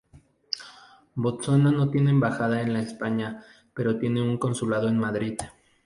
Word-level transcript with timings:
Botsuana 1.13 1.69
no 1.71 1.91
tiene 1.91 2.09
embajada 2.09 2.63
en 2.63 2.75
España 2.77 3.43
pero 3.71 3.99
tiene 3.99 4.19
un 4.23 4.39
consulado 4.39 4.87
en 4.87 4.97
Madrid. 4.97 5.37